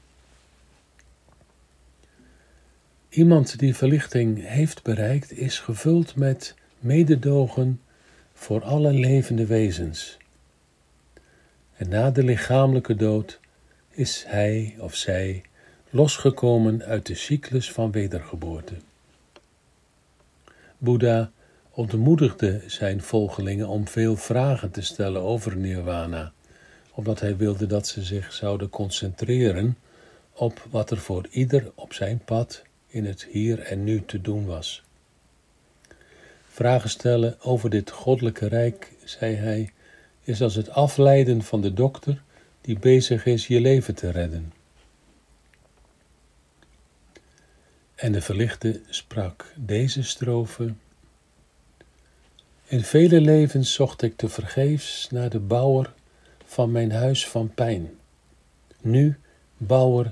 Iemand 3.10 3.58
die 3.58 3.76
verlichting 3.76 4.46
heeft 4.46 4.82
bereikt, 4.82 5.32
is 5.32 5.58
gevuld 5.58 6.16
met 6.16 6.54
mededogen 6.78 7.80
voor 8.34 8.62
alle 8.62 8.92
levende 8.92 9.46
wezens. 9.46 10.16
En 11.76 11.88
na 11.88 12.10
de 12.10 12.24
lichamelijke 12.24 12.94
dood 12.96 13.40
is 13.90 14.24
hij 14.26 14.76
of 14.78 14.94
zij 14.94 15.42
losgekomen 15.90 16.82
uit 16.82 17.06
de 17.06 17.14
cyclus 17.14 17.72
van 17.72 17.90
wedergeboorte. 17.90 18.74
Boeddha 20.78 21.30
ontmoedigde 21.70 22.62
zijn 22.66 23.02
volgelingen 23.02 23.68
om 23.68 23.88
veel 23.88 24.16
vragen 24.16 24.70
te 24.70 24.82
stellen 24.82 25.22
over 25.22 25.56
nirvana, 25.56 26.32
omdat 26.94 27.20
hij 27.20 27.36
wilde 27.36 27.66
dat 27.66 27.86
ze 27.86 28.02
zich 28.02 28.32
zouden 28.32 28.68
concentreren 28.68 29.76
op 30.32 30.66
wat 30.70 30.90
er 30.90 30.98
voor 30.98 31.26
ieder 31.30 31.72
op 31.74 31.92
zijn 31.92 32.18
pad 32.24 32.62
in 32.90 33.04
het 33.04 33.26
hier 33.30 33.58
en 33.58 33.84
nu 33.84 34.04
te 34.04 34.20
doen 34.20 34.46
was. 34.46 34.82
Vragen 36.48 36.90
stellen 36.90 37.40
over 37.40 37.70
dit 37.70 37.90
goddelijke 37.90 38.46
rijk, 38.46 38.92
zei 39.04 39.34
hij, 39.34 39.72
is 40.22 40.42
als 40.42 40.54
het 40.54 40.70
afleiden 40.70 41.42
van 41.42 41.60
de 41.60 41.72
dokter 41.72 42.22
die 42.60 42.78
bezig 42.78 43.26
is 43.26 43.46
je 43.46 43.60
leven 43.60 43.94
te 43.94 44.10
redden. 44.10 44.52
En 47.94 48.12
de 48.12 48.20
verlichte 48.20 48.80
sprak 48.88 49.52
deze 49.56 50.02
strofe. 50.02 50.74
In 52.66 52.82
vele 52.82 53.20
levens 53.20 53.72
zocht 53.72 54.02
ik 54.02 54.16
te 54.16 54.28
vergeefs 54.28 55.08
naar 55.10 55.30
de 55.30 55.38
bouwer 55.38 55.92
van 56.44 56.70
mijn 56.72 56.92
huis 56.92 57.28
van 57.28 57.54
pijn. 57.54 57.90
Nu, 58.80 59.18
bouwer, 59.56 60.10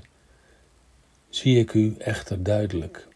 zie 1.29 1.59
ik 1.59 1.73
u 1.73 1.95
echter 1.97 2.43
duidelijk. 2.43 3.07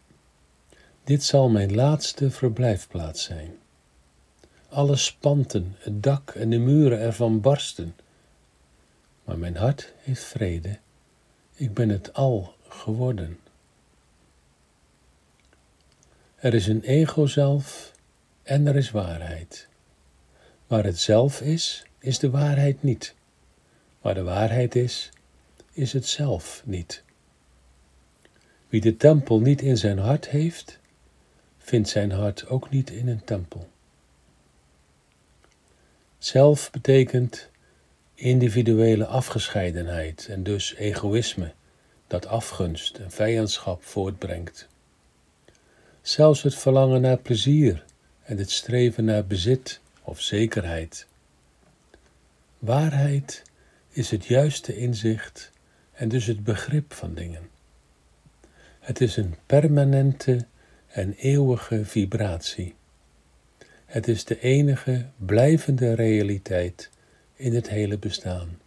Dit 1.04 1.24
zal 1.24 1.48
mijn 1.48 1.74
laatste 1.74 2.30
verblijfplaats 2.30 3.24
zijn. 3.24 3.56
Alle 4.68 4.96
spanten, 4.96 5.76
het 5.78 6.02
dak 6.02 6.30
en 6.30 6.50
de 6.50 6.58
muren 6.58 6.98
ervan 6.98 7.40
barsten. 7.40 7.96
Maar 9.24 9.38
mijn 9.38 9.56
hart 9.56 9.92
heeft 9.98 10.24
vrede. 10.24 10.78
Ik 11.54 11.74
ben 11.74 11.88
het 11.88 12.14
al 12.14 12.54
geworden. 12.68 13.38
Er 16.34 16.54
is 16.54 16.66
een 16.66 16.82
ego-zelf 16.82 17.92
en 18.42 18.66
er 18.66 18.76
is 18.76 18.90
waarheid. 18.90 19.68
Waar 20.66 20.84
het 20.84 20.98
zelf 20.98 21.40
is, 21.40 21.84
is 21.98 22.18
de 22.18 22.30
waarheid 22.30 22.82
niet. 22.82 23.14
Waar 24.00 24.14
de 24.14 24.22
waarheid 24.22 24.74
is, 24.74 25.10
is 25.72 25.92
het 25.92 26.06
zelf 26.06 26.62
niet. 26.64 27.03
Wie 28.74 28.82
de 28.82 28.96
tempel 28.96 29.40
niet 29.40 29.62
in 29.62 29.76
zijn 29.76 29.98
hart 29.98 30.28
heeft, 30.28 30.78
vindt 31.58 31.88
zijn 31.88 32.10
hart 32.10 32.46
ook 32.48 32.70
niet 32.70 32.90
in 32.90 33.08
een 33.08 33.24
tempel. 33.24 33.68
Zelf 36.18 36.70
betekent 36.70 37.48
individuele 38.14 39.06
afgescheidenheid 39.06 40.26
en 40.28 40.42
dus 40.42 40.74
egoïsme 40.74 41.52
dat 42.06 42.26
afgunst 42.26 42.96
en 42.96 43.10
vijandschap 43.10 43.84
voortbrengt. 43.84 44.68
Zelfs 46.02 46.42
het 46.42 46.54
verlangen 46.54 47.00
naar 47.00 47.18
plezier 47.18 47.84
en 48.22 48.38
het 48.38 48.50
streven 48.50 49.04
naar 49.04 49.26
bezit 49.26 49.80
of 50.02 50.20
zekerheid. 50.20 51.06
Waarheid 52.58 53.42
is 53.88 54.10
het 54.10 54.24
juiste 54.24 54.76
inzicht 54.76 55.50
en 55.92 56.08
dus 56.08 56.26
het 56.26 56.44
begrip 56.44 56.92
van 56.92 57.14
dingen. 57.14 57.53
Het 58.84 59.00
is 59.00 59.16
een 59.16 59.34
permanente 59.46 60.46
en 60.86 61.12
eeuwige 61.12 61.84
vibratie. 61.84 62.74
Het 63.84 64.08
is 64.08 64.24
de 64.24 64.40
enige 64.40 65.06
blijvende 65.16 65.94
realiteit 65.94 66.90
in 67.34 67.54
het 67.54 67.68
hele 67.68 67.98
bestaan. 67.98 68.58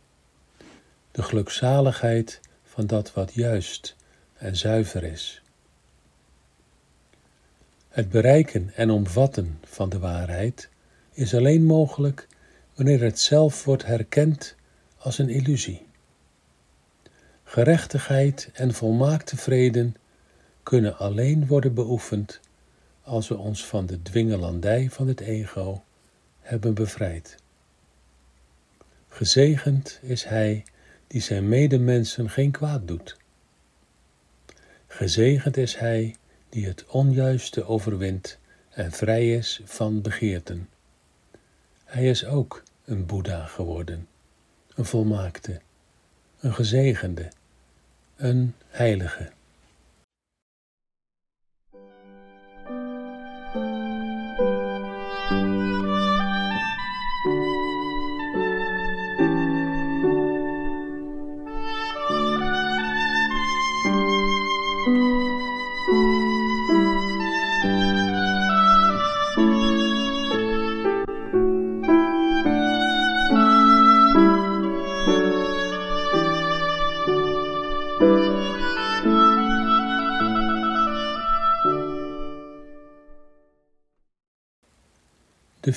De 1.12 1.24
gelukzaligheid 1.24 2.40
van 2.64 2.88
dat 2.88 3.14
wat 3.14 3.34
juist 3.34 3.96
en 4.38 4.56
zuiver 4.56 5.04
is. 5.04 5.42
Het 7.90 8.10
bereiken 8.10 8.72
en 8.76 8.90
omvatten 8.90 9.60
van 9.64 9.90
de 9.90 10.00
waarheid 10.00 10.70
is 11.12 11.36
alleen 11.36 11.66
mogelijk 11.66 12.28
wanneer 12.76 13.02
het 13.02 13.20
zelf 13.20 13.64
wordt 13.64 13.86
herkend 13.86 14.56
als 14.98 15.18
een 15.18 15.30
illusie. 15.30 15.86
Gerechtigheid 17.44 18.50
en 18.54 18.74
volmaakte 18.74 19.38
vrede 19.38 19.92
kunnen 20.68 20.98
alleen 20.98 21.48
worden 21.48 21.74
beoefend 21.74 22.40
als 23.02 23.28
we 23.28 23.38
ons 23.38 23.66
van 23.66 23.86
de 23.86 24.02
dwingelandij 24.02 24.90
van 24.90 25.08
het 25.08 25.20
ego 25.20 25.84
hebben 26.40 26.74
bevrijd. 26.74 27.36
Gezegend 29.08 30.00
is 30.02 30.24
hij 30.24 30.66
die 31.08 31.22
zijn 31.22 31.48
medemensen 31.48 32.30
geen 32.30 32.52
kwaad 32.52 32.88
doet. 32.88 33.18
Gezegend 34.88 35.58
is 35.58 35.76
hij 35.76 36.16
die 36.50 36.66
het 36.66 36.86
onjuiste 36.86 37.66
overwint 37.66 38.38
en 38.70 38.92
vrij 38.92 39.36
is 39.36 39.62
van 39.66 40.02
begeerten. 40.02 40.70
Hij 41.84 42.10
is 42.10 42.26
ook 42.26 42.64
een 42.86 43.06
Boeddha 43.06 43.46
geworden, 43.46 44.08
een 44.76 44.86
volmaakte, 44.86 45.62
een 46.40 46.54
gezegende, 46.54 47.32
een 48.16 48.54
heilige. 48.68 49.36
De 55.30 55.97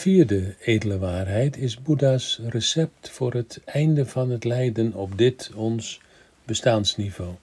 vierde 0.01 0.55
edele 0.61 0.99
waarheid 0.99 1.57
is 1.57 1.83
Boeddha's 1.83 2.41
recept 2.49 3.11
voor 3.11 3.33
het 3.33 3.61
einde 3.65 4.07
van 4.07 4.31
het 4.31 4.45
lijden 4.45 4.95
op 4.95 5.19
dit 5.19 5.51
ons 5.55 6.01
bestaansniveau. 6.45 7.35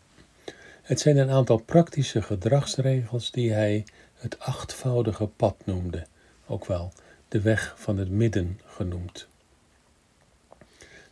Het 0.82 1.00
zijn 1.00 1.18
een 1.18 1.30
aantal 1.30 1.58
praktische 1.58 2.22
gedragsregels 2.22 3.32
die 3.32 3.52
hij 3.52 3.86
het 4.16 4.40
achtvoudige 4.40 5.28
pad 5.28 5.56
noemde, 5.66 6.06
ook 6.48 6.66
wel 6.66 6.94
de 7.28 7.42
weg 7.42 7.76
van 7.78 7.98
het 7.98 8.10
midden 8.10 8.60
genoemd. 8.66 9.28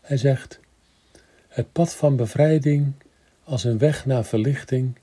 Hij 0.02 0.18
zegt: 0.18 0.60
Het 1.48 1.72
pad 1.72 1.96
van 1.96 2.16
bevrijding 2.16 2.94
als 3.44 3.64
een 3.64 3.78
weg 3.78 4.06
naar 4.06 4.26
verlichting 4.26 4.96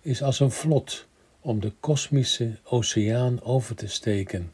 is 0.00 0.22
als 0.22 0.40
een 0.40 0.52
vlot 0.52 1.06
om 1.40 1.60
de 1.60 1.72
kosmische 1.80 2.56
oceaan 2.64 3.42
over 3.42 3.74
te 3.74 3.86
steken 3.86 4.52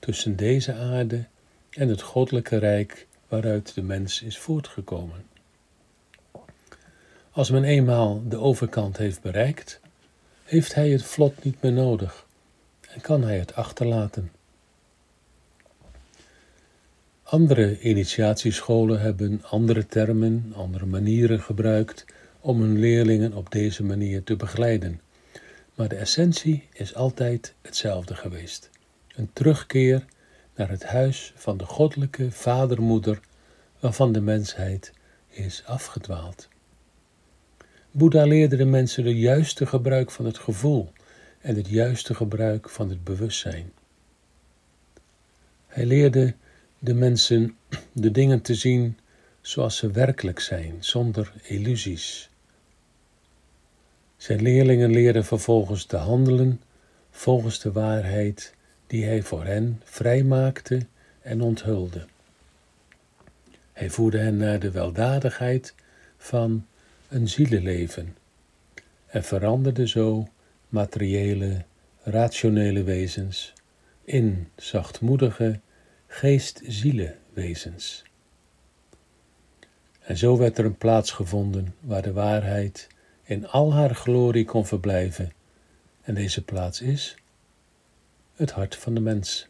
tussen 0.00 0.36
deze 0.36 0.74
aarde 0.74 1.24
en 1.70 1.88
het 1.88 2.02
goddelijke 2.02 2.56
rijk 2.56 3.06
waaruit 3.28 3.74
de 3.74 3.82
mens 3.82 4.22
is 4.22 4.38
voortgekomen. 4.38 5.24
Als 7.30 7.50
men 7.50 7.64
eenmaal 7.64 8.22
de 8.28 8.38
overkant 8.38 8.96
heeft 8.96 9.22
bereikt, 9.22 9.80
heeft 10.44 10.74
hij 10.74 10.90
het 10.90 11.04
vlot 11.04 11.44
niet 11.44 11.62
meer 11.62 11.72
nodig 11.72 12.26
en 12.88 13.00
kan 13.00 13.22
hij 13.22 13.38
het 13.38 13.54
achterlaten. 13.54 14.32
Andere 17.22 17.80
initiatiescholen 17.80 19.00
hebben 19.00 19.42
andere 19.44 19.86
termen, 19.86 20.52
andere 20.56 20.86
manieren 20.86 21.40
gebruikt 21.40 22.04
om 22.40 22.60
hun 22.60 22.78
leerlingen 22.78 23.32
op 23.32 23.50
deze 23.50 23.84
manier 23.84 24.22
te 24.22 24.36
begeleiden. 24.36 25.00
Maar 25.74 25.88
de 25.88 25.96
essentie 25.96 26.68
is 26.72 26.94
altijd 26.94 27.54
hetzelfde 27.62 28.14
geweest 28.14 28.70
een 29.14 29.30
terugkeer 29.32 30.04
naar 30.54 30.68
het 30.68 30.84
huis 30.84 31.32
van 31.36 31.56
de 31.56 31.64
goddelijke 31.64 32.30
vadermoeder 32.30 33.20
waarvan 33.80 34.12
de 34.12 34.20
mensheid 34.20 34.92
is 35.28 35.62
afgedwaald. 35.66 36.48
Boeddha 37.90 38.24
leerde 38.24 38.56
de 38.56 38.64
mensen 38.64 39.04
het 39.04 39.16
juiste 39.16 39.66
gebruik 39.66 40.10
van 40.10 40.24
het 40.24 40.38
gevoel 40.38 40.92
en 41.40 41.56
het 41.56 41.68
juiste 41.68 42.14
gebruik 42.14 42.68
van 42.68 42.88
het 42.88 43.04
bewustzijn. 43.04 43.72
Hij 45.66 45.86
leerde 45.86 46.34
de 46.78 46.94
mensen 46.94 47.56
de 47.92 48.10
dingen 48.10 48.42
te 48.42 48.54
zien 48.54 48.98
zoals 49.40 49.76
ze 49.76 49.90
werkelijk 49.90 50.40
zijn, 50.40 50.76
zonder 50.78 51.32
illusies. 51.42 52.30
Zijn 54.16 54.42
leerlingen 54.42 54.90
leerden 54.90 55.24
vervolgens 55.24 55.84
te 55.84 55.96
handelen 55.96 56.60
volgens 57.10 57.60
de 57.60 57.72
waarheid 57.72 58.54
die 58.90 59.04
hij 59.04 59.22
voor 59.22 59.44
hen 59.44 59.80
vrijmaakte 59.84 60.86
en 61.22 61.40
onthulde. 61.40 62.06
Hij 63.72 63.90
voerde 63.90 64.18
hen 64.18 64.36
naar 64.36 64.58
de 64.58 64.70
weldadigheid 64.70 65.74
van 66.16 66.66
een 67.08 67.28
zielenleven 67.28 68.16
en 69.06 69.24
veranderde 69.24 69.88
zo 69.88 70.28
materiële, 70.68 71.64
rationele 72.02 72.82
wezens 72.82 73.52
in 74.04 74.48
zachtmoedige 74.56 75.60
geest-zielenwezens. 76.06 78.02
En 80.00 80.16
zo 80.16 80.36
werd 80.36 80.58
er 80.58 80.64
een 80.64 80.78
plaats 80.78 81.10
gevonden 81.10 81.74
waar 81.80 82.02
de 82.02 82.12
waarheid 82.12 82.88
in 83.22 83.48
al 83.48 83.72
haar 83.72 83.94
glorie 83.94 84.44
kon 84.44 84.66
verblijven. 84.66 85.32
En 86.02 86.14
deze 86.14 86.44
plaats 86.44 86.80
is 86.80 87.16
het 88.40 88.50
hart 88.50 88.76
van 88.76 88.94
de 88.94 89.00
mens. 89.00 89.46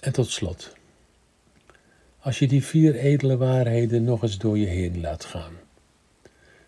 En 0.00 0.12
tot 0.12 0.30
slot, 0.30 0.76
als 2.18 2.38
je 2.38 2.48
die 2.48 2.64
vier 2.64 2.94
edele 2.94 3.36
waarheden 3.36 4.04
nog 4.04 4.22
eens 4.22 4.38
door 4.38 4.58
je 4.58 4.66
heen 4.66 5.00
laat 5.00 5.24
gaan 5.24 5.54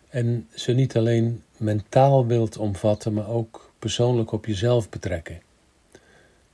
en 0.09 0.47
ze 0.55 0.71
niet 0.71 0.97
alleen 0.97 1.43
mentaal 1.57 2.25
wilt 2.25 2.57
omvatten, 2.57 3.13
maar 3.13 3.29
ook 3.29 3.71
persoonlijk 3.79 4.31
op 4.31 4.45
jezelf 4.45 4.89
betrekken, 4.89 5.41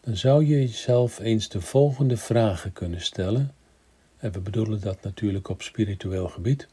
dan 0.01 0.17
zou 0.17 0.45
je 0.45 0.59
jezelf 0.59 1.19
eens 1.19 1.49
de 1.49 1.61
volgende 1.61 2.17
vragen 2.17 2.73
kunnen 2.73 3.01
stellen. 3.01 3.53
En 4.17 4.31
we 4.31 4.39
bedoelen 4.39 4.81
dat 4.81 5.03
natuurlijk 5.03 5.49
op 5.49 5.61
spiritueel 5.61 6.29
gebied. 6.29 6.67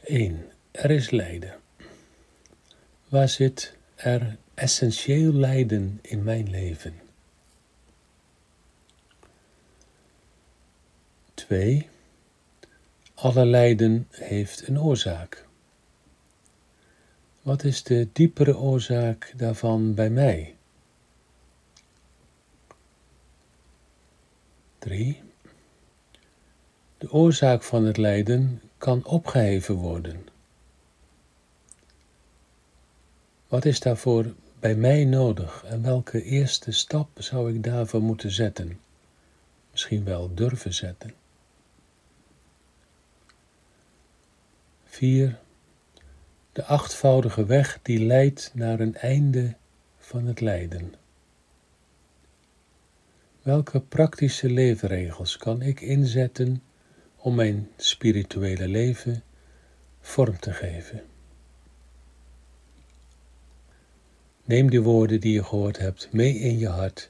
1. 0.00 0.44
Er 0.76 0.90
is 0.90 1.10
lijden. 1.10 1.54
Waar 3.08 3.28
zit 3.28 3.76
er 3.94 4.36
essentieel 4.54 5.32
lijden 5.32 5.98
in 6.02 6.22
mijn 6.22 6.50
leven? 6.50 6.94
2. 11.34 11.88
Alle 13.14 13.44
lijden 13.46 14.08
heeft 14.10 14.68
een 14.68 14.80
oorzaak. 14.80 15.46
Wat 17.42 17.64
is 17.64 17.82
de 17.82 18.08
diepere 18.12 18.56
oorzaak 18.56 19.32
daarvan 19.36 19.94
bij 19.94 20.10
mij? 20.10 20.56
3. 24.78 25.22
De 26.98 27.12
oorzaak 27.12 27.62
van 27.62 27.84
het 27.84 27.96
lijden 27.96 28.62
kan 28.78 29.04
opgeheven 29.04 29.74
worden 29.74 30.34
Wat 33.48 33.64
is 33.64 33.80
daarvoor 33.80 34.34
bij 34.60 34.74
mij 34.74 35.04
nodig 35.04 35.64
en 35.64 35.82
welke 35.82 36.22
eerste 36.22 36.72
stap 36.72 37.08
zou 37.14 37.54
ik 37.54 37.62
daarvoor 37.62 38.02
moeten 38.02 38.30
zetten? 38.30 38.80
Misschien 39.70 40.04
wel 40.04 40.34
durven 40.34 40.74
zetten. 40.74 41.14
4. 44.84 45.38
De 46.52 46.64
achtvoudige 46.64 47.44
weg 47.44 47.78
die 47.82 48.04
leidt 48.04 48.50
naar 48.54 48.80
een 48.80 48.96
einde 48.96 49.56
van 49.98 50.26
het 50.26 50.40
lijden. 50.40 50.94
Welke 53.42 53.80
praktische 53.80 54.50
leefregels 54.50 55.36
kan 55.36 55.62
ik 55.62 55.80
inzetten 55.80 56.62
om 57.16 57.34
mijn 57.34 57.68
spirituele 57.76 58.68
leven 58.68 59.22
vorm 60.00 60.38
te 60.38 60.52
geven? 60.52 61.02
Neem 64.46 64.70
die 64.70 64.82
woorden 64.82 65.20
die 65.20 65.32
je 65.32 65.44
gehoord 65.44 65.78
hebt 65.78 66.08
mee 66.12 66.34
in 66.34 66.58
je 66.58 66.68
hart 66.68 67.06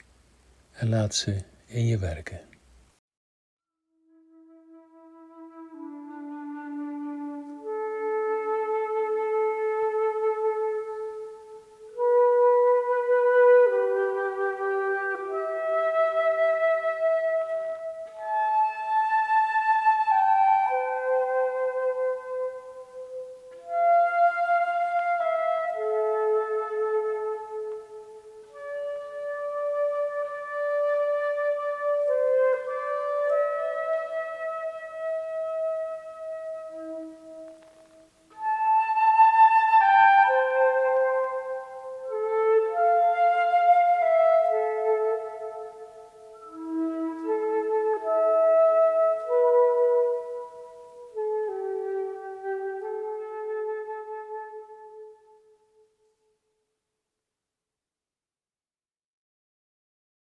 en 0.72 0.88
laat 0.88 1.14
ze 1.14 1.37
in 1.66 1.87
je 1.87 1.99
werken. 1.99 2.40